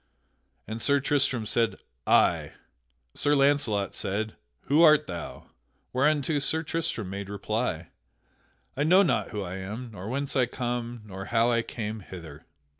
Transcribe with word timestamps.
And 0.67 0.81
Sir 0.81 0.99
Tristram 0.99 1.45
said, 1.45 1.77
"Ay." 2.07 2.53
Sir 3.13 3.35
Launcelot 3.35 3.93
said, 3.93 4.35
"Who 4.61 4.81
art 4.81 5.05
thou?" 5.05 5.51
Whereunto 5.93 6.39
Sir 6.39 6.63
Tristram 6.63 7.11
made 7.11 7.29
reply: 7.29 7.89
"I 8.75 8.81
know 8.81 9.03
not 9.03 9.29
who 9.29 9.43
I 9.43 9.57
am, 9.57 9.91
nor 9.91 10.09
whence 10.09 10.35
I 10.35 10.47
come, 10.47 11.03
nor 11.05 11.25
how 11.25 11.51
I 11.51 11.61
came 11.61 11.99
hither." 11.99 12.47